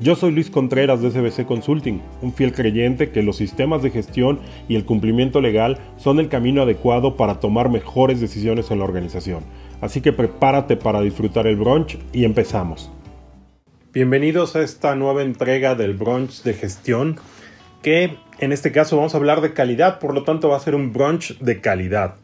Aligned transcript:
Yo 0.00 0.16
soy 0.16 0.32
Luis 0.32 0.50
Contreras 0.50 1.00
de 1.00 1.10
SBC 1.10 1.46
Consulting, 1.46 2.00
un 2.22 2.32
fiel 2.32 2.52
creyente 2.52 3.10
que 3.10 3.22
los 3.22 3.36
sistemas 3.36 3.82
de 3.82 3.90
gestión 3.90 4.40
y 4.68 4.74
el 4.74 4.84
cumplimiento 4.84 5.40
legal 5.40 5.78
son 5.96 6.18
el 6.18 6.28
camino 6.28 6.62
adecuado 6.62 7.16
para 7.16 7.38
tomar 7.38 7.68
mejores 7.68 8.20
decisiones 8.20 8.70
en 8.70 8.78
la 8.78 8.84
organización. 8.84 9.44
Así 9.80 10.00
que 10.00 10.12
prepárate 10.12 10.76
para 10.76 11.00
disfrutar 11.00 11.46
el 11.46 11.56
brunch 11.56 11.98
y 12.12 12.24
empezamos. 12.24 12.90
Bienvenidos 13.92 14.56
a 14.56 14.62
esta 14.62 14.96
nueva 14.96 15.22
entrega 15.22 15.74
del 15.74 15.94
brunch 15.94 16.42
de 16.42 16.54
gestión, 16.54 17.16
que 17.82 18.16
en 18.38 18.52
este 18.52 18.72
caso 18.72 18.96
vamos 18.96 19.14
a 19.14 19.18
hablar 19.18 19.40
de 19.40 19.52
calidad, 19.52 19.98
por 19.98 20.14
lo 20.14 20.24
tanto 20.24 20.48
va 20.48 20.56
a 20.56 20.60
ser 20.60 20.74
un 20.74 20.92
brunch 20.92 21.38
de 21.38 21.60
calidad. 21.60 22.16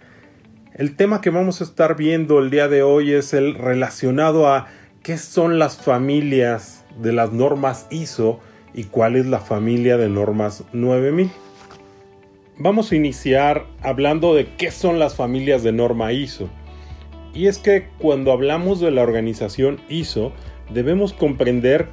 El 0.75 0.97
tema 0.97 1.21
que 1.21 1.31
vamos 1.31 1.61
a 1.61 1.65
estar 1.65 1.97
viendo 1.97 2.39
el 2.39 2.51
día 2.51 2.69
de 2.69 2.83
hoy 2.83 3.13
es 3.13 3.35
el 3.35 3.55
relacionado 3.55 4.49
a 4.49 4.69
qué 5.03 5.19
son 5.19 5.59
las 5.59 5.77
familias 5.77 6.85
de 7.01 7.13
las 7.13 7.33
normas 7.33 7.87
ISO 7.91 8.41
y 8.75 8.85
cuál 8.85 9.17
es 9.17 9.27
la 9.27 9.41
familia 9.41 9.97
de 9.97 10.09
normas 10.09 10.65
9000. 10.73 11.31
Vamos 12.59 12.91
a 12.91 12.97
iniciar 12.97 13.67
hablando 13.83 14.35
de 14.35 14.47
qué 14.57 14.71
son 14.71 14.99
las 14.99 15.15
familias 15.15 15.63
de 15.63 15.73
norma 15.73 16.13
ISO. 16.13 16.49
Y 17.33 17.47
es 17.47 17.59
que 17.59 17.89
cuando 17.99 18.33
hablamos 18.33 18.81
de 18.81 18.91
la 18.91 19.03
organización 19.03 19.81
ISO, 19.89 20.33
debemos 20.73 21.13
comprender 21.13 21.89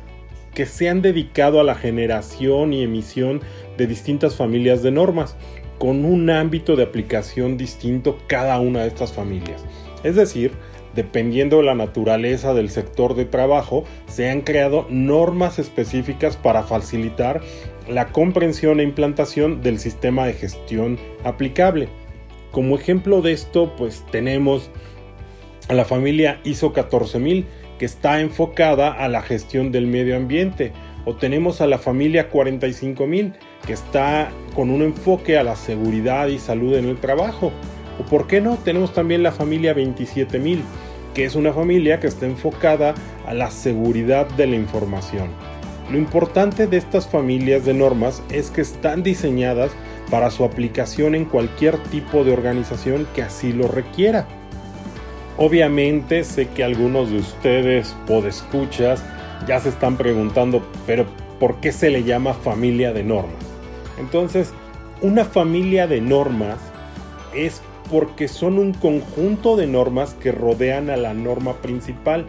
que 0.53 0.66
se 0.66 0.90
han 0.90 1.02
dedicado 1.02 1.59
a 1.59 1.64
la 1.64 1.75
generación 1.75 2.73
y 2.73 2.81
emisión 2.81 3.42
de 3.78 3.88
distintas 3.88 4.36
familias 4.36 4.81
de 4.81 4.92
normas, 4.92 5.36
con 5.78 6.06
un 6.06 6.30
ámbito 6.30 6.75
de 6.75 6.84
aplicación 6.84 7.58
distinto 7.58 8.17
cada 8.28 8.59
una 8.59 8.81
de 8.81 8.88
estas 8.88 9.12
familias. 9.12 9.64
Es 10.03 10.16
decir, 10.16 10.53
dependiendo 10.95 11.57
de 11.57 11.63
la 11.63 11.75
naturaleza 11.75 12.53
del 12.53 12.69
sector 12.69 13.15
de 13.15 13.25
trabajo, 13.25 13.83
se 14.07 14.29
han 14.29 14.41
creado 14.41 14.88
normas 14.89 15.59
específicas 15.59 16.38
para 16.38 16.63
facilitar 16.63 17.41
la 17.88 18.07
comprensión 18.07 18.79
e 18.79 18.83
implantación 18.83 19.61
del 19.61 19.79
sistema 19.79 20.25
de 20.25 20.33
gestión 20.33 20.97
aplicable. 21.23 21.89
Como 22.51 22.75
ejemplo 22.75 23.21
de 23.21 23.33
esto, 23.33 23.75
pues 23.75 24.03
tenemos 24.11 24.71
a 25.67 25.73
la 25.73 25.85
familia 25.85 26.39
ISO 26.43 26.73
14000 26.73 27.45
que 27.77 27.85
está 27.85 28.21
enfocada 28.21 28.91
a 28.91 29.09
la 29.09 29.21
gestión 29.21 29.71
del 29.71 29.88
medio 29.88 30.16
ambiente, 30.16 30.71
o 31.03 31.16
tenemos 31.16 31.61
a 31.61 31.67
la 31.67 31.77
familia 31.77 32.29
45000 32.29 33.33
que 33.67 33.73
está 33.73 34.31
con 34.55 34.69
un 34.69 34.81
enfoque 34.81 35.38
a 35.38 35.43
la 35.43 35.55
seguridad 35.55 36.27
y 36.27 36.39
salud 36.39 36.75
en 36.75 36.85
el 36.85 36.97
trabajo. 36.97 37.51
O 37.99 38.03
por 38.05 38.27
qué 38.27 38.41
no, 38.41 38.57
tenemos 38.57 38.93
también 38.93 39.23
la 39.23 39.31
familia 39.31 39.73
27000 39.73 40.63
que 41.16 41.25
es 41.25 41.33
una 41.33 41.53
familia 41.53 41.99
que 41.99 42.08
está 42.08 42.27
enfocada 42.27 42.94
a 43.25 43.33
la 43.33 43.49
seguridad 43.49 44.27
de 44.27 44.45
la 44.45 44.55
información. 44.55 45.30
Lo 45.89 45.97
importante 45.97 46.67
de 46.67 46.77
estas 46.77 47.07
familias 47.07 47.66
de 47.66 47.73
normas 47.73 48.22
es 48.30 48.52
que 48.52 48.61
están 48.61 49.02
diseñadas 49.02 49.72
para 50.11 50.30
su 50.30 50.44
aplicación 50.44 51.16
en 51.16 51.25
cualquier 51.25 51.77
tipo 51.85 52.23
de 52.23 52.33
organización 52.33 53.07
que 53.16 53.23
así 53.23 53.53
lo 53.53 53.67
requiera. 53.67 54.27
Obviamente 55.38 56.23
sé 56.23 56.47
que 56.49 56.63
algunos 56.63 57.09
de 57.09 57.19
ustedes 57.19 57.95
podescuchas 58.07 59.03
ya 59.47 59.59
se 59.59 59.69
están 59.69 59.97
preguntando, 59.97 60.67
pero 60.85 61.06
¿por 61.40 61.59
qué 61.59 61.72
se 61.72 61.90
le 61.90 62.03
llama 62.03 62.34
familia 62.34 62.94
de 62.94 63.03
normas? 63.03 63.35
Entonces, 64.00 64.53
una 65.01 65.23
familia 65.23 65.88
de 65.88 66.01
normas 66.01 66.57
es 67.34 67.61
porque 67.90 68.28
son 68.28 68.59
un 68.59 68.73
conjunto 68.73 69.56
de 69.56 69.68
normas 69.68 70.13
que 70.13 70.31
rodean 70.31 70.90
a 70.90 70.97
la 70.97 71.13
norma 71.13 71.53
principal. 71.62 72.25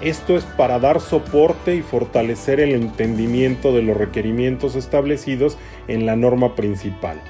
Esto 0.00 0.36
es 0.36 0.44
para 0.44 0.78
dar 0.78 1.00
soporte 1.00 1.76
y 1.76 1.82
fortalecer 1.82 2.60
el 2.60 2.72
entendimiento 2.72 3.72
de 3.72 3.82
los 3.82 3.96
requerimientos 3.96 4.74
establecidos 4.74 5.56
en 5.88 6.04
la 6.04 6.16
norma 6.16 6.54
principal. 6.56 7.20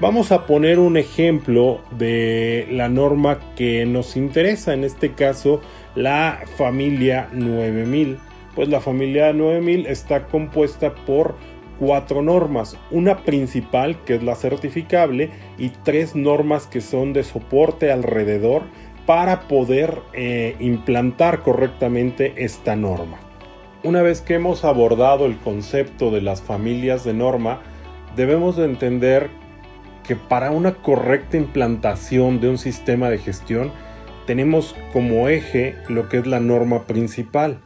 Vamos 0.00 0.30
a 0.30 0.46
poner 0.46 0.78
un 0.78 0.96
ejemplo 0.96 1.80
de 1.90 2.68
la 2.70 2.88
norma 2.88 3.40
que 3.56 3.84
nos 3.84 4.16
interesa, 4.16 4.72
en 4.72 4.84
este 4.84 5.12
caso 5.12 5.60
la 5.96 6.40
familia 6.56 7.28
9000. 7.32 8.16
Pues 8.54 8.68
la 8.68 8.80
familia 8.80 9.32
9000 9.32 9.86
está 9.86 10.26
compuesta 10.26 10.94
por 10.94 11.34
cuatro 11.78 12.22
normas, 12.22 12.76
una 12.90 13.18
principal 13.18 14.02
que 14.04 14.16
es 14.16 14.22
la 14.22 14.34
certificable 14.34 15.30
y 15.58 15.70
tres 15.70 16.14
normas 16.14 16.66
que 16.66 16.80
son 16.80 17.12
de 17.12 17.24
soporte 17.24 17.92
alrededor 17.92 18.62
para 19.06 19.48
poder 19.48 20.00
eh, 20.12 20.56
implantar 20.60 21.42
correctamente 21.42 22.34
esta 22.36 22.76
norma. 22.76 23.18
Una 23.82 24.02
vez 24.02 24.20
que 24.20 24.34
hemos 24.34 24.64
abordado 24.64 25.24
el 25.26 25.36
concepto 25.38 26.10
de 26.10 26.20
las 26.20 26.42
familias 26.42 27.04
de 27.04 27.14
norma, 27.14 27.60
debemos 28.16 28.56
de 28.56 28.64
entender 28.64 29.30
que 30.06 30.16
para 30.16 30.50
una 30.50 30.74
correcta 30.74 31.36
implantación 31.36 32.40
de 32.40 32.48
un 32.48 32.58
sistema 32.58 33.08
de 33.08 33.18
gestión 33.18 33.72
tenemos 34.26 34.74
como 34.92 35.28
eje 35.28 35.76
lo 35.88 36.08
que 36.08 36.18
es 36.18 36.26
la 36.26 36.40
norma 36.40 36.86
principal, 36.86 37.60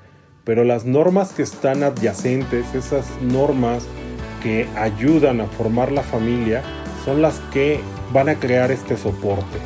pero 0.45 0.63
las 0.63 0.85
normas 0.85 1.33
que 1.33 1.43
están 1.43 1.83
adyacentes, 1.83 2.75
esas 2.75 3.11
normas 3.21 3.89
que 4.43 4.69
ayudan 4.77 5.41
a 5.41 5.47
formar 5.47 5.93
la 5.93 6.03
familia 6.03 6.63
son 7.05 7.23
las 7.23 7.41
que 7.53 7.81
van 8.13 8.29
a 8.29 8.35
crear 8.35 8.71
este 8.71 8.97
soporte. 8.97 9.59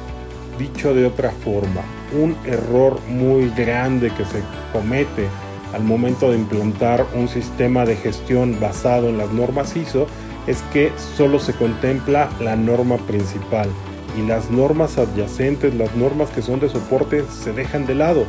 Dicho 0.59 0.95
de 0.95 1.07
otra 1.07 1.31
forma, 1.31 1.83
un 2.13 2.37
error 2.45 2.99
muy 3.09 3.51
grande 3.51 4.11
que 4.11 4.25
se 4.25 4.43
comete 4.73 5.27
al 5.75 5.83
momento 5.83 6.31
de 6.31 6.39
implantar 6.39 7.05
un 7.15 7.29
sistema 7.29 7.85
de 7.85 7.97
gestión 7.97 8.59
basado 8.61 9.09
en 9.09 9.19
las 9.19 9.31
normas 9.33 9.77
ISO 9.77 10.07
es 10.47 10.63
que 10.73 10.93
solo 11.17 11.39
se 11.39 11.53
contempla 11.53 12.31
la 12.41 12.57
norma 12.57 12.97
principal 12.99 13.69
y 14.17 14.27
las 14.27 14.51
normas 14.51 14.97
adyacentes, 14.97 15.75
las 15.75 15.95
normas 15.95 16.31
que 16.31 16.41
son 16.41 16.61
de 16.61 16.69
soporte, 16.69 17.25
se 17.29 17.53
dejan 17.53 17.85
de 17.85 17.97
lado. 17.97 18.25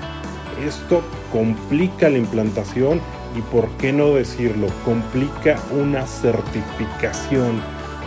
Esto 0.65 1.01
complica 1.31 2.09
la 2.09 2.17
implantación 2.17 2.99
y 3.35 3.41
por 3.41 3.69
qué 3.77 3.93
no 3.93 4.15
decirlo, 4.15 4.67
complica 4.85 5.59
una 5.71 6.05
certificación 6.05 7.61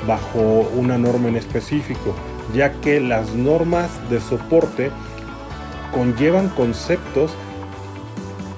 bajo 0.07 0.69
una 0.77 0.99
norma 0.99 1.29
en 1.29 1.37
específico, 1.37 2.15
ya 2.55 2.73
que 2.81 3.01
las 3.01 3.35
normas 3.35 3.91
de 4.11 4.21
soporte 4.21 4.91
conllevan 5.93 6.49
conceptos 6.51 7.33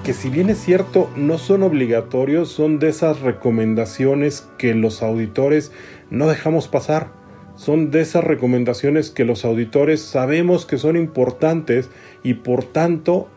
que 0.03 0.13
si 0.13 0.29
bien 0.29 0.49
es 0.49 0.59
cierto 0.59 1.09
no 1.15 1.37
son 1.37 1.63
obligatorios, 1.63 2.49
son 2.49 2.77
de 2.77 2.89
esas 2.89 3.21
recomendaciones 3.21 4.49
que 4.57 4.73
los 4.75 5.01
auditores 5.01 5.71
no 6.09 6.27
dejamos 6.27 6.67
pasar. 6.67 7.11
Son 7.55 7.89
de 7.89 8.01
esas 8.01 8.23
recomendaciones 8.23 9.11
que 9.11 9.23
los 9.23 9.45
auditores 9.45 10.01
sabemos 10.01 10.65
que 10.65 10.77
son 10.77 10.97
importantes 10.97 11.89
y 12.21 12.33
por 12.33 12.65
tanto 12.65 13.29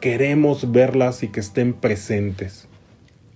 queremos 0.00 0.72
verlas 0.72 1.22
y 1.22 1.28
que 1.28 1.40
estén 1.40 1.72
presentes. 1.72 2.68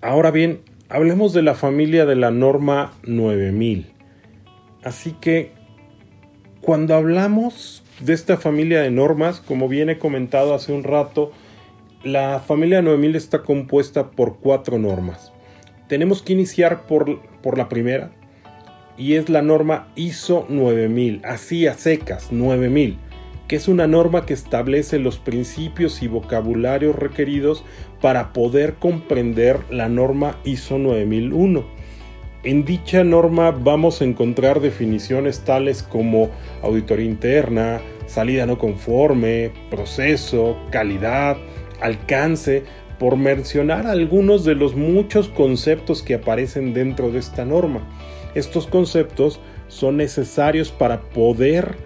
Ahora 0.00 0.31
bien, 0.31 0.61
hablemos 0.89 1.33
de 1.33 1.43
la 1.43 1.55
familia 1.55 2.06
de 2.06 2.17
la 2.17 2.31
norma 2.31 2.93
9000. 3.05 3.93
Así 4.83 5.12
que, 5.21 5.53
cuando 6.61 6.95
hablamos 6.95 7.83
de 8.00 8.12
esta 8.12 8.37
familia 8.37 8.82
de 8.82 8.91
normas, 8.91 9.41
como 9.41 9.69
bien 9.69 9.91
he 9.91 9.99
comentado 9.99 10.55
hace 10.55 10.73
un 10.73 10.85
rato, 10.85 11.32
la 12.05 12.41
familia 12.41 12.82
9000 12.82 13.17
está 13.17 13.43
compuesta 13.43 14.11
por 14.11 14.38
cuatro 14.38 14.79
normas. 14.79 15.32
Tenemos 15.88 16.23
que 16.23 16.32
iniciar 16.32 16.87
por, 16.87 17.20
por 17.43 17.59
la 17.59 17.69
primera, 17.69 18.11
y 18.97 19.14
es 19.14 19.29
la 19.29 19.43
norma 19.43 19.88
ISO 19.97 20.47
9000, 20.49 21.23
así 21.25 21.67
a 21.67 21.75
secas, 21.75 22.32
9000 22.32 22.99
es 23.56 23.69
una 23.69 23.87
norma 23.87 24.25
que 24.25 24.34
establece 24.34 24.99
los 24.99 25.19
principios 25.19 26.02
y 26.02 26.08
vocabularios 26.08 26.96
requeridos 26.96 27.64
para 28.00 28.32
poder 28.32 28.75
comprender 28.75 29.60
la 29.70 29.88
norma 29.88 30.38
ISO 30.44 30.78
9001. 30.78 31.64
En 32.44 32.64
dicha 32.64 33.04
norma 33.04 33.52
vamos 33.52 34.00
a 34.00 34.04
encontrar 34.04 34.60
definiciones 34.60 35.40
tales 35.40 35.82
como 35.82 36.31
auditoría 36.62 37.06
interna, 37.06 37.81
salida 38.06 38.46
no 38.46 38.58
conforme, 38.58 39.52
proceso, 39.70 40.56
calidad, 40.70 41.37
alcance, 41.81 42.64
por 42.99 43.16
mencionar 43.16 43.87
algunos 43.87 44.44
de 44.44 44.54
los 44.54 44.76
muchos 44.76 45.28
conceptos 45.28 46.02
que 46.02 46.14
aparecen 46.14 46.72
dentro 46.72 47.10
de 47.10 47.19
esta 47.19 47.44
norma. 47.44 47.81
Estos 48.34 48.66
conceptos 48.66 49.40
son 49.69 49.96
necesarios 49.96 50.70
para 50.70 51.00
poder 51.00 51.76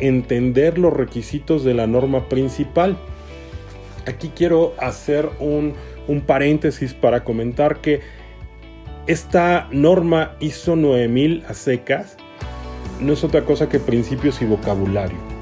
entender 0.00 0.78
los 0.78 0.92
requisitos 0.92 1.64
de 1.64 1.74
la 1.74 1.86
norma 1.86 2.28
principal. 2.28 2.98
Aquí 4.06 4.30
quiero 4.34 4.74
hacer 4.78 5.28
un, 5.40 5.74
un 6.08 6.20
paréntesis 6.20 6.94
para 6.94 7.24
comentar 7.24 7.80
que 7.80 8.00
esta 9.06 9.68
norma 9.70 10.36
ISO 10.40 10.76
9000 10.76 11.44
a 11.48 11.54
secas 11.54 12.16
no 13.00 13.12
es 13.12 13.24
otra 13.24 13.44
cosa 13.44 13.68
que 13.68 13.78
principios 13.78 14.42
y 14.42 14.46
vocabulario 14.46 15.36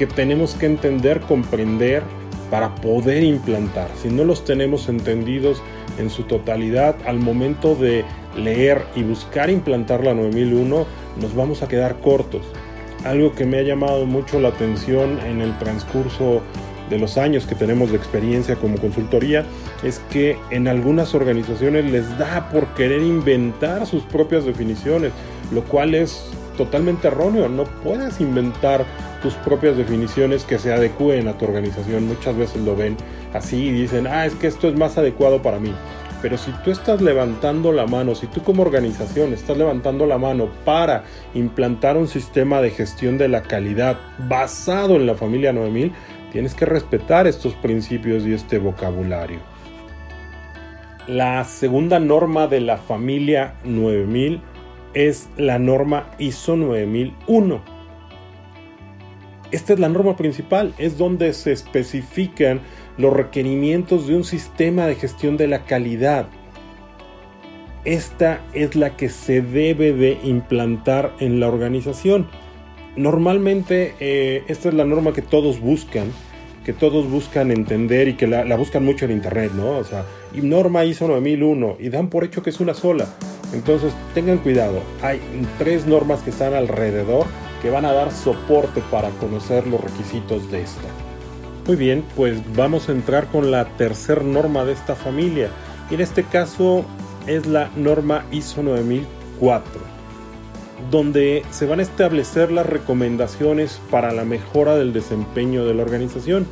que 0.00 0.06
tenemos 0.06 0.54
que 0.54 0.64
entender, 0.64 1.20
comprender 1.20 2.02
para 2.50 2.74
poder 2.76 3.22
implantar. 3.22 3.90
Si 4.00 4.08
no 4.08 4.24
los 4.24 4.46
tenemos 4.46 4.88
entendidos 4.88 5.62
en 5.98 6.08
su 6.08 6.22
totalidad, 6.22 6.96
al 7.04 7.18
momento 7.18 7.74
de 7.74 8.06
leer 8.34 8.82
y 8.96 9.02
buscar 9.02 9.50
implantar 9.50 10.02
la 10.02 10.14
9001, 10.14 10.86
nos 11.20 11.34
vamos 11.34 11.62
a 11.62 11.68
quedar 11.68 12.00
cortos. 12.00 12.40
Algo 13.04 13.34
que 13.34 13.46
me 13.46 13.58
ha 13.58 13.62
llamado 13.62 14.04
mucho 14.04 14.40
la 14.40 14.48
atención 14.48 15.18
en 15.20 15.40
el 15.40 15.58
transcurso 15.58 16.42
de 16.90 16.98
los 16.98 17.16
años 17.16 17.46
que 17.46 17.54
tenemos 17.54 17.90
de 17.90 17.96
experiencia 17.96 18.56
como 18.56 18.76
consultoría 18.76 19.44
es 19.82 20.00
que 20.10 20.36
en 20.50 20.68
algunas 20.68 21.14
organizaciones 21.14 21.90
les 21.90 22.18
da 22.18 22.50
por 22.50 22.66
querer 22.74 23.02
inventar 23.02 23.86
sus 23.86 24.02
propias 24.02 24.44
definiciones, 24.44 25.12
lo 25.52 25.62
cual 25.64 25.94
es 25.94 26.30
totalmente 26.58 27.08
erróneo. 27.08 27.48
No 27.48 27.64
puedes 27.64 28.20
inventar 28.20 28.84
tus 29.22 29.34
propias 29.34 29.76
definiciones 29.76 30.44
que 30.44 30.58
se 30.58 30.72
adecúen 30.72 31.28
a 31.28 31.38
tu 31.38 31.46
organización. 31.46 32.06
Muchas 32.06 32.36
veces 32.36 32.60
lo 32.62 32.76
ven 32.76 32.96
así 33.32 33.68
y 33.68 33.72
dicen, 33.72 34.06
ah, 34.06 34.26
es 34.26 34.34
que 34.34 34.48
esto 34.48 34.68
es 34.68 34.76
más 34.76 34.98
adecuado 34.98 35.40
para 35.40 35.58
mí. 35.58 35.72
Pero 36.22 36.36
si 36.36 36.52
tú 36.64 36.70
estás 36.70 37.00
levantando 37.00 37.72
la 37.72 37.86
mano, 37.86 38.14
si 38.14 38.26
tú 38.26 38.42
como 38.42 38.62
organización 38.62 39.32
estás 39.32 39.56
levantando 39.56 40.06
la 40.06 40.18
mano 40.18 40.48
para 40.64 41.04
implantar 41.34 41.96
un 41.96 42.08
sistema 42.08 42.60
de 42.60 42.70
gestión 42.70 43.16
de 43.16 43.28
la 43.28 43.42
calidad 43.42 43.98
basado 44.28 44.96
en 44.96 45.06
la 45.06 45.14
familia 45.14 45.52
9000, 45.52 45.92
tienes 46.30 46.54
que 46.54 46.66
respetar 46.66 47.26
estos 47.26 47.54
principios 47.54 48.26
y 48.26 48.34
este 48.34 48.58
vocabulario. 48.58 49.38
La 51.06 51.42
segunda 51.44 51.98
norma 51.98 52.46
de 52.46 52.60
la 52.60 52.76
familia 52.76 53.54
9000 53.64 54.42
es 54.94 55.30
la 55.36 55.58
norma 55.58 56.10
ISO 56.18 56.56
9001. 56.56 57.80
Esta 59.50 59.72
es 59.72 59.80
la 59.80 59.88
norma 59.88 60.16
principal, 60.16 60.74
es 60.78 60.98
donde 60.98 61.32
se 61.32 61.52
especifican 61.52 62.60
los 63.00 63.12
requerimientos 63.12 64.06
de 64.06 64.14
un 64.14 64.24
sistema 64.24 64.86
de 64.86 64.94
gestión 64.94 65.36
de 65.36 65.48
la 65.48 65.64
calidad. 65.64 66.26
Esta 67.84 68.42
es 68.52 68.76
la 68.76 68.96
que 68.96 69.08
se 69.08 69.40
debe 69.40 69.92
de 69.92 70.18
implantar 70.22 71.14
en 71.18 71.40
la 71.40 71.48
organización. 71.48 72.28
Normalmente 72.96 73.94
eh, 74.00 74.44
esta 74.48 74.68
es 74.68 74.74
la 74.74 74.84
norma 74.84 75.12
que 75.12 75.22
todos 75.22 75.60
buscan, 75.60 76.12
que 76.64 76.74
todos 76.74 77.10
buscan 77.10 77.50
entender 77.50 78.08
y 78.08 78.14
que 78.14 78.26
la, 78.26 78.44
la 78.44 78.56
buscan 78.56 78.84
mucho 78.84 79.06
en 79.06 79.12
internet, 79.12 79.52
¿no? 79.54 79.78
O 79.78 79.84
sea, 79.84 80.04
norma 80.34 80.84
ISO 80.84 81.08
9001 81.08 81.76
y 81.80 81.88
dan 81.88 82.10
por 82.10 82.24
hecho 82.24 82.42
que 82.42 82.50
es 82.50 82.60
una 82.60 82.74
sola. 82.74 83.06
Entonces 83.54 83.92
tengan 84.14 84.38
cuidado, 84.38 84.80
hay 85.02 85.20
tres 85.58 85.86
normas 85.86 86.20
que 86.20 86.30
están 86.30 86.54
alrededor 86.54 87.26
que 87.62 87.70
van 87.70 87.84
a 87.84 87.92
dar 87.92 88.12
soporte 88.12 88.82
para 88.90 89.10
conocer 89.10 89.66
los 89.66 89.80
requisitos 89.80 90.50
de 90.50 90.62
esta. 90.62 91.09
Muy 91.66 91.76
bien, 91.76 92.04
pues 92.16 92.40
vamos 92.56 92.88
a 92.88 92.92
entrar 92.92 93.26
con 93.26 93.50
la 93.50 93.64
tercera 93.76 94.22
norma 94.22 94.64
de 94.64 94.72
esta 94.72 94.94
familia. 94.94 95.50
Y 95.90 95.94
en 95.94 96.00
este 96.00 96.24
caso 96.24 96.84
es 97.26 97.46
la 97.46 97.70
norma 97.76 98.24
ISO 98.32 98.62
9004, 98.62 99.80
donde 100.90 101.44
se 101.50 101.66
van 101.66 101.80
a 101.80 101.82
establecer 101.82 102.50
las 102.50 102.66
recomendaciones 102.66 103.80
para 103.90 104.10
la 104.12 104.24
mejora 104.24 104.76
del 104.76 104.92
desempeño 104.92 105.64
de 105.64 105.74
la 105.74 105.82
organización. 105.82 106.46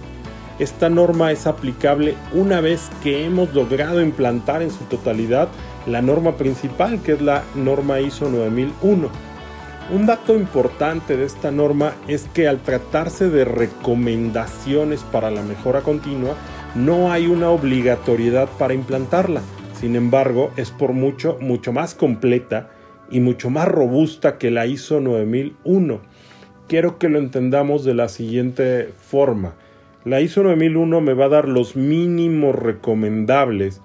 Esta 0.59 0.91
norma 0.91 1.33
es 1.33 1.47
aplicable 1.47 2.15
una 2.33 2.61
vez 2.61 2.91
que 3.03 3.25
hemos 3.25 3.55
logrado 3.55 4.03
implantar 4.03 4.61
en 4.61 4.71
su 4.71 4.85
totalidad 4.85 5.49
la 5.87 6.03
norma 6.03 6.37
principal, 6.37 7.01
que 7.01 7.13
es 7.13 7.23
la 7.23 7.45
norma 7.55 8.01
ISO 8.01 8.29
9001. 8.29 9.09
Un 9.91 10.05
dato 10.05 10.37
importante 10.37 11.17
de 11.17 11.25
esta 11.25 11.51
norma 11.51 11.95
es 12.09 12.29
que 12.35 12.47
al 12.47 12.61
tratarse 12.61 13.31
de 13.31 13.47
recomendaciones 13.47 15.03
para 15.03 15.31
la 15.31 15.43
mejora 15.43 15.81
continua, 15.81 16.37
no 16.75 17.11
hay 17.11 17.27
una 17.27 17.49
obligatoriedad 17.49 18.51
para 18.59 18.75
implantarla. 18.75 19.41
Sin 19.81 19.97
embargo, 19.97 20.51
es 20.59 20.71
por 20.71 20.93
mucho, 20.93 21.39
mucho 21.41 21.73
más 21.73 21.95
completa 21.95 22.69
y 23.11 23.21
mucho 23.21 23.49
más 23.49 23.67
robusta 23.67 24.37
que 24.37 24.51
la 24.51 24.67
ISO 24.67 25.01
9001. 25.01 26.03
Quiero 26.69 26.99
que 26.99 27.09
lo 27.09 27.19
entendamos 27.19 27.83
de 27.87 27.95
la 27.95 28.11
siguiente 28.11 28.93
forma. 28.95 29.55
La 30.05 30.21
ISO 30.21 30.43
9001 30.43 31.01
me 31.01 31.15
va 31.15 31.25
a 31.25 31.31
dar 31.31 31.49
los 31.49 31.77
mínimos 31.77 32.55
recomendables 32.55 33.81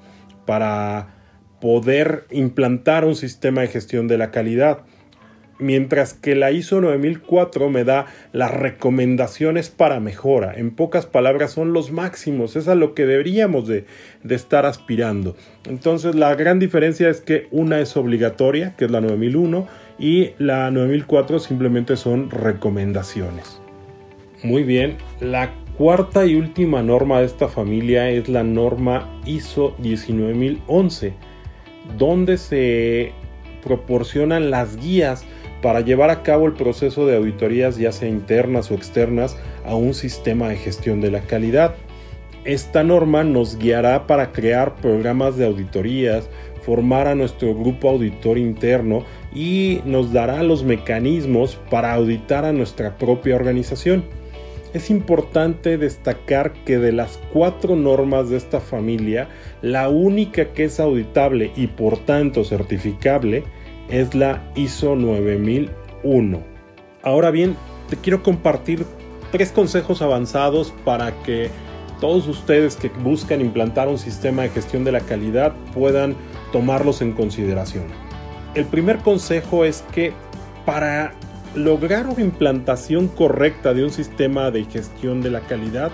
para 0.46 1.16
poder 1.62 2.26
implantar 2.30 3.06
un 3.06 3.16
sistema 3.16 3.62
de 3.62 3.70
gestión 3.70 4.10
de 4.10 4.18
la 4.18 4.32
calidad. 4.32 4.80
Mientras 5.60 6.14
que 6.14 6.36
la 6.36 6.52
ISO 6.52 6.82
9004 6.82 7.70
me 7.70 7.84
da 7.84 8.08
las 8.32 8.52
recomendaciones 8.52 9.70
para 9.70 10.00
mejora. 10.00 10.54
En 10.56 10.72
pocas 10.72 11.06
palabras 11.06 11.52
son 11.52 11.74
los 11.74 11.92
máximos. 11.92 12.56
Es 12.56 12.68
a 12.68 12.76
lo 12.76 12.94
que 12.94 13.06
deberíamos 13.06 13.68
de, 13.68 13.86
de 14.24 14.36
estar 14.36 14.66
aspirando. 14.66 15.36
Entonces 15.66 16.16
la 16.16 16.34
gran 16.36 16.60
diferencia 16.60 17.10
es 17.10 17.22
que 17.22 17.48
una 17.52 17.80
es 17.80 17.96
obligatoria, 17.96 18.76
que 18.76 18.86
es 18.86 18.92
la 18.92 19.02
9001, 19.02 19.68
y 20.00 20.32
la 20.40 20.72
9004 20.72 21.40
simplemente 21.40 21.96
son 21.98 22.32
recomendaciones. 22.32 23.62
Muy 24.42 24.64
bien, 24.64 24.98
la 25.22 25.54
cuarta 25.78 26.26
y 26.26 26.36
última 26.36 26.82
norma 26.84 27.20
de 27.20 27.28
esta 27.28 27.48
familia 27.48 28.10
es 28.10 28.28
la 28.28 28.44
norma 28.44 29.22
ISO 29.26 29.76
19011 29.80 31.14
donde 31.98 32.38
se 32.38 33.12
proporcionan 33.64 34.52
las 34.52 34.78
guías 34.78 35.26
para 35.64 35.80
llevar 35.80 36.10
a 36.10 36.24
cabo 36.24 36.46
el 36.46 36.54
proceso 36.54 37.08
de 37.08 37.16
auditorías 37.16 37.78
ya 37.78 37.94
sea 37.94 38.10
internas 38.10 38.70
o 38.70 38.76
externas 38.76 39.38
a 39.66 39.76
un 39.76 39.94
sistema 39.94 40.50
de 40.50 40.58
gestión 40.58 41.00
de 41.00 41.10
la 41.10 41.22
calidad. 41.22 41.76
Esta 42.44 42.84
norma 42.84 43.24
nos 43.24 43.58
guiará 43.58 44.06
para 44.06 44.34
crear 44.34 44.76
programas 44.76 45.38
de 45.38 45.46
auditorías, 45.46 46.30
formar 46.64 47.08
a 47.08 47.16
nuestro 47.16 47.56
grupo 47.56 47.90
auditor 47.90 48.38
interno 48.38 49.06
y 49.34 49.80
nos 49.86 50.12
dará 50.12 50.44
los 50.44 50.66
mecanismos 50.66 51.58
para 51.70 51.94
auditar 51.94 52.44
a 52.44 52.52
nuestra 52.52 52.98
propia 52.98 53.38
organización. 53.38 54.04
Es 54.74 54.90
importante 54.90 55.78
destacar 55.78 56.52
que 56.66 56.78
de 56.78 56.92
las 56.92 57.22
cuatro 57.32 57.78
normas 57.78 58.30
de 58.30 58.36
esta 58.36 58.60
familia, 58.60 59.30
la 59.62 59.88
única 59.88 60.52
que 60.52 60.66
es 60.66 60.82
auditable 60.82 61.52
y 61.56 61.68
por 61.68 62.00
tanto 62.00 62.44
certificable 62.44 63.46
es 63.90 64.16
la 64.16 64.42
ISO 64.56 64.96
9001. 64.96 66.40
Ahora 67.04 67.32
bien, 67.32 67.56
te 67.90 67.98
quiero 67.98 68.24
compartir 68.24 68.86
tres 69.32 69.52
consejos 69.52 70.02
avanzados 70.02 70.74
para 70.86 71.12
que 71.24 71.50
todos 72.00 72.28
ustedes 72.28 72.76
que 72.76 72.90
buscan 72.90 73.42
implantar 73.42 73.88
un 73.88 73.98
sistema 73.98 74.44
de 74.44 74.50
gestión 74.50 74.84
de 74.84 74.92
la 74.92 75.00
calidad 75.00 75.54
puedan 75.74 76.16
tomarlos 76.52 77.02
en 77.02 77.14
consideración. 77.14 77.86
El 78.56 78.66
primer 78.66 79.00
consejo 79.00 79.66
es 79.66 79.84
que 79.94 80.14
para 80.66 81.14
lograr 81.56 82.08
una 82.08 82.22
implantación 82.22 83.08
correcta 83.08 83.74
de 83.74 83.84
un 83.84 83.92
sistema 83.92 84.52
de 84.52 84.66
gestión 84.66 85.22
de 85.22 85.32
la 85.32 85.42
calidad, 85.42 85.92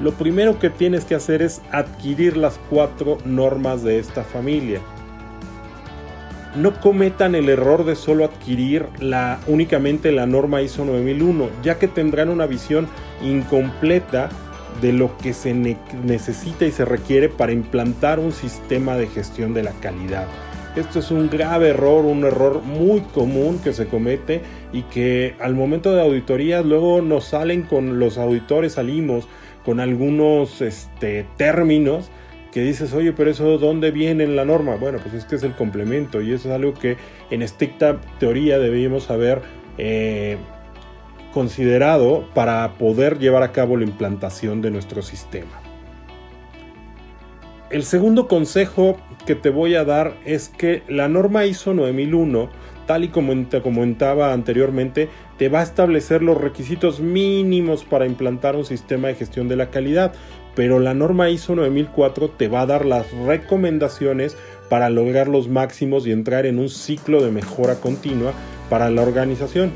lo 0.00 0.12
primero 0.12 0.58
que 0.58 0.70
tienes 0.70 1.04
que 1.04 1.14
hacer 1.14 1.42
es 1.42 1.62
adquirir 1.72 2.36
las 2.36 2.60
cuatro 2.70 3.18
normas 3.24 3.82
de 3.82 3.98
esta 3.98 4.24
familia. 4.24 4.80
No 6.56 6.80
cometan 6.80 7.34
el 7.34 7.50
error 7.50 7.84
de 7.84 7.96
solo 7.96 8.24
adquirir 8.24 8.86
únicamente 9.46 10.10
la 10.10 10.26
norma 10.26 10.62
ISO 10.62 10.86
9001, 10.86 11.50
ya 11.62 11.78
que 11.78 11.86
tendrán 11.86 12.30
una 12.30 12.46
visión 12.46 12.88
incompleta 13.22 14.30
de 14.80 14.92
lo 14.92 15.16
que 15.18 15.34
se 15.34 15.54
necesita 15.54 16.64
y 16.64 16.72
se 16.72 16.84
requiere 16.84 17.28
para 17.28 17.52
implantar 17.52 18.18
un 18.18 18.32
sistema 18.32 18.96
de 18.96 19.06
gestión 19.06 19.52
de 19.52 19.64
la 19.64 19.72
calidad. 19.72 20.26
Esto 20.76 20.98
es 20.98 21.10
un 21.10 21.28
grave 21.28 21.68
error, 21.68 22.04
un 22.04 22.24
error 22.24 22.62
muy 22.62 23.00
común 23.00 23.58
que 23.62 23.72
se 23.72 23.86
comete 23.86 24.42
y 24.72 24.82
que 24.82 25.34
al 25.40 25.54
momento 25.54 25.94
de 25.94 26.02
auditorías 26.02 26.64
luego 26.64 27.00
nos 27.02 27.24
salen 27.24 27.62
con 27.62 27.98
los 27.98 28.18
auditores, 28.18 28.74
salimos 28.74 29.28
con 29.64 29.80
algunos 29.80 30.60
este, 30.60 31.26
términos 31.36 32.10
que 32.56 32.62
dices, 32.62 32.94
oye, 32.94 33.12
pero 33.12 33.30
eso 33.30 33.58
¿dónde 33.58 33.90
viene 33.90 34.24
en 34.24 34.34
la 34.34 34.46
norma? 34.46 34.76
Bueno, 34.76 34.96
pues 34.96 35.12
es 35.12 35.26
que 35.26 35.36
es 35.36 35.42
el 35.42 35.52
complemento 35.52 36.22
y 36.22 36.32
eso 36.32 36.48
es 36.48 36.54
algo 36.54 36.72
que 36.72 36.96
en 37.30 37.42
estricta 37.42 38.00
teoría 38.18 38.58
debíamos 38.58 39.10
haber 39.10 39.42
eh, 39.76 40.38
considerado 41.34 42.26
para 42.32 42.72
poder 42.78 43.18
llevar 43.18 43.42
a 43.42 43.52
cabo 43.52 43.76
la 43.76 43.84
implantación 43.84 44.62
de 44.62 44.70
nuestro 44.70 45.02
sistema. 45.02 45.60
El 47.68 47.82
segundo 47.82 48.26
consejo 48.26 48.96
que 49.26 49.34
te 49.34 49.50
voy 49.50 49.74
a 49.74 49.84
dar 49.84 50.14
es 50.24 50.48
que 50.48 50.82
la 50.88 51.10
norma 51.10 51.44
ISO 51.44 51.74
9001 51.74 52.48
tal 52.86 53.04
y 53.04 53.08
como 53.08 53.34
te 53.46 53.60
comentaba 53.60 54.32
anteriormente, 54.32 55.08
te 55.36 55.48
va 55.48 55.60
a 55.60 55.64
establecer 55.64 56.22
los 56.22 56.40
requisitos 56.40 57.00
mínimos 57.00 57.84
para 57.84 58.06
implantar 58.06 58.56
un 58.56 58.64
sistema 58.64 59.08
de 59.08 59.16
gestión 59.16 59.48
de 59.48 59.56
la 59.56 59.70
calidad, 59.70 60.14
pero 60.56 60.80
la 60.80 60.94
norma 60.94 61.30
ISO 61.30 61.54
9004 61.54 62.30
te 62.30 62.48
va 62.48 62.62
a 62.62 62.66
dar 62.66 62.84
las 62.84 63.12
recomendaciones 63.12 64.36
para 64.68 64.90
lograr 64.90 65.28
los 65.28 65.48
máximos 65.48 66.06
y 66.06 66.10
entrar 66.10 66.46
en 66.46 66.58
un 66.58 66.70
ciclo 66.70 67.22
de 67.22 67.30
mejora 67.30 67.76
continua 67.76 68.32
para 68.68 68.90
la 68.90 69.02
organización. 69.02 69.70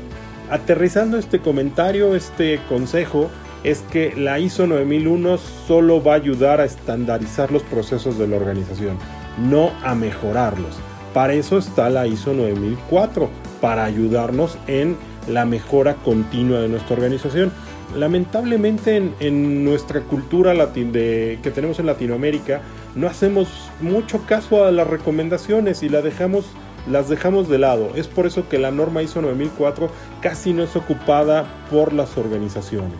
Aterrizando 0.49 1.17
este 1.17 1.39
comentario, 1.39 2.13
este 2.15 2.59
consejo, 2.67 3.29
es 3.63 3.83
que 3.91 4.13
la 4.17 4.39
ISO 4.39 4.65
9001 4.67 5.37
solo 5.37 6.03
va 6.03 6.13
a 6.13 6.17
ayudar 6.17 6.59
a 6.59 6.65
estandarizar 6.65 7.51
los 7.51 7.61
procesos 7.63 8.17
de 8.17 8.27
la 8.27 8.37
organización, 8.37 8.97
no 9.37 9.71
a 9.83 9.93
mejorarlos. 9.93 10.75
Para 11.13 11.33
eso 11.33 11.57
está 11.57 11.89
la 11.89 12.07
ISO 12.07 12.33
9004, 12.33 13.29
para 13.61 13.85
ayudarnos 13.85 14.57
en 14.67 14.97
la 15.27 15.45
mejora 15.45 15.93
continua 15.95 16.59
de 16.59 16.69
nuestra 16.69 16.95
organización. 16.95 17.51
Lamentablemente 17.95 19.11
en, 19.19 19.65
nuestra 19.65 20.01
cultura 20.01 20.53
de, 20.53 21.39
que 21.43 21.51
tenemos 21.51 21.79
en 21.79 21.87
Latinoamérica 21.87 22.61
no 22.95 23.07
hacemos 23.07 23.49
mucho 23.81 24.25
caso 24.25 24.65
a 24.65 24.71
las 24.71 24.87
recomendaciones 24.87 25.83
y 25.83 25.89
la 25.89 26.01
dejamos, 26.01 26.45
las 26.89 27.09
dejamos 27.09 27.49
de 27.49 27.57
lado. 27.57 27.91
Es 27.95 28.07
por 28.07 28.25
eso 28.25 28.47
que 28.47 28.59
la 28.59 28.71
norma 28.71 29.03
ISO 29.03 29.21
9004 29.21 29.89
casi 30.21 30.53
no 30.53 30.63
es 30.63 30.75
ocupada 30.75 31.45
por 31.69 31.91
las 31.91 32.17
organizaciones. 32.17 32.99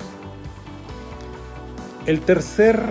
El 2.05 2.19
tercer 2.19 2.81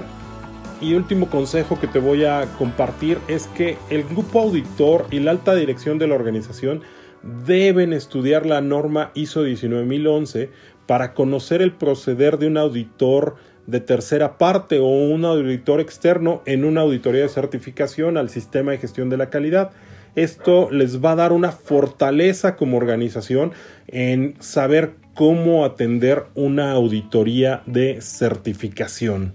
y 0.81 0.95
último 0.95 1.29
consejo 1.29 1.79
que 1.79 1.87
te 1.87 1.99
voy 1.99 2.25
a 2.25 2.47
compartir 2.57 3.19
es 3.29 3.47
que 3.49 3.77
el 3.91 4.05
grupo 4.05 4.41
auditor 4.41 5.07
y 5.11 5.21
la 5.21 5.33
alta 5.33 5.55
dirección 5.55 5.99
de 5.99 6.07
la 6.07 6.15
organización 6.15 6.83
deben 7.23 7.93
estudiar 7.93 8.47
la 8.47 8.63
norma 8.63 9.11
ISO 9.15 9.43
19011 9.43 10.51
para 10.91 11.15
conocer 11.15 11.63
el 11.63 11.71
proceder 11.71 12.37
de 12.37 12.49
un 12.49 12.57
auditor 12.57 13.37
de 13.69 13.79
tercera 13.79 14.39
parte 14.39 14.81
o 14.81 14.87
un 14.87 15.25
auditor 15.25 15.79
externo 15.79 16.43
en 16.47 16.65
una 16.65 16.81
auditoría 16.81 17.23
de 17.23 17.29
certificación 17.29 18.17
al 18.17 18.29
sistema 18.29 18.73
de 18.73 18.79
gestión 18.79 19.09
de 19.09 19.17
la 19.17 19.31
calidad. 19.31 19.71
Esto 20.17 20.69
les 20.73 21.01
va 21.01 21.13
a 21.13 21.15
dar 21.15 21.33
una 21.33 21.53
fortaleza 21.53 22.57
como 22.57 22.77
organización 22.77 23.53
en 23.87 24.35
saber 24.41 24.95
cómo 25.15 25.65
atender 25.65 26.25
una 26.35 26.73
auditoría 26.73 27.63
de 27.67 28.01
certificación. 28.01 29.35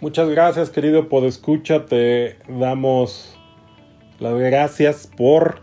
Muchas 0.00 0.30
gracias, 0.30 0.70
querido 0.70 1.10
Podescucha. 1.10 1.84
Te 1.84 2.38
damos 2.48 3.38
las 4.18 4.38
gracias 4.38 5.10
por 5.14 5.60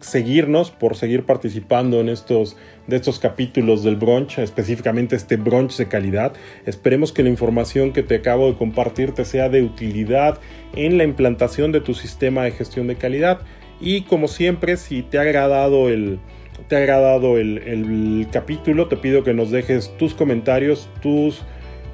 seguirnos, 0.00 0.70
por 0.70 0.96
seguir 0.96 1.24
participando 1.24 2.00
en 2.00 2.08
estos, 2.08 2.56
de 2.86 2.96
estos 2.96 3.18
capítulos 3.18 3.82
del 3.82 3.96
brunch, 3.96 4.38
específicamente 4.38 5.16
este 5.16 5.36
brunch 5.36 5.76
de 5.76 5.88
calidad. 5.88 6.32
Esperemos 6.66 7.12
que 7.12 7.22
la 7.22 7.28
información 7.28 7.92
que 7.92 8.02
te 8.02 8.16
acabo 8.16 8.50
de 8.50 8.56
compartir 8.56 9.12
te 9.12 9.24
sea 9.24 9.48
de 9.48 9.62
utilidad 9.62 10.38
en 10.74 10.98
la 10.98 11.04
implantación 11.04 11.72
de 11.72 11.80
tu 11.80 11.94
sistema 11.94 12.44
de 12.44 12.52
gestión 12.52 12.86
de 12.86 12.96
calidad. 12.96 13.40
Y 13.80 14.02
como 14.02 14.28
siempre, 14.28 14.76
si 14.76 15.02
te 15.02 15.18
ha 15.18 15.22
agradado 15.22 15.88
el, 15.88 16.18
te 16.68 16.76
ha 16.76 16.78
agradado 16.78 17.38
el, 17.38 17.58
el 17.58 18.26
capítulo, 18.30 18.88
te 18.88 18.96
pido 18.96 19.24
que 19.24 19.34
nos 19.34 19.50
dejes 19.50 19.96
tus 19.98 20.14
comentarios, 20.14 20.88
tus 21.02 21.42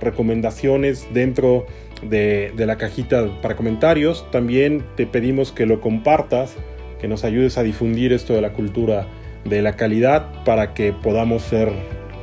recomendaciones 0.01 1.07
dentro 1.13 1.67
de, 2.03 2.53
la 2.57 2.77
cajita 2.77 3.41
para 3.41 3.57
comentarios. 3.57 4.27
También 4.31 4.85
te 4.97 5.07
pedimos 5.07 5.53
que 5.53 5.67
lo 5.67 5.81
compartas, 5.81 6.57
que 7.03 7.09
nos 7.09 7.25
ayudes 7.25 7.59
a 7.59 7.63
difundir 7.63 8.15
esto 8.15 8.33
de 8.33 8.41
la 8.41 8.55
cultura 8.55 9.09
de 9.45 9.61
la 9.61 9.75
calidad 9.75 10.45
para 10.45 10.73
que 10.73 10.93
podamos 10.93 11.43
ser 11.43 11.71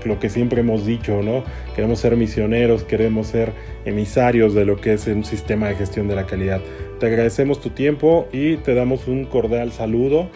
lo 0.06 0.20
que 0.20 0.30
siempre 0.30 0.62
hemos 0.62 0.86
dicho, 0.86 1.22
¿no? 1.22 1.44
Queremos 1.76 2.00
ser 2.00 2.16
misioneros, 2.16 2.86
queremos 2.86 3.28
ser 3.28 3.52
emisarios 3.84 4.54
de 4.54 4.64
lo 4.64 4.78
que 4.78 4.94
es 4.94 5.06
un 5.08 5.26
sistema 5.26 5.68
de 5.68 5.76
gestión 5.76 6.08
de 6.08 6.16
la 6.16 6.26
calidad. 6.26 6.62
Te 7.00 7.08
agradecemos 7.08 7.60
tu 7.60 7.72
tiempo 7.72 8.28
y 8.32 8.56
te 8.56 8.74
damos 8.74 9.08
un 9.08 9.26
cordial 9.26 9.74
saludo. 9.74 10.30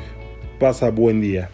Pasa 0.60 0.90
buen 0.90 1.22
día. 1.22 1.50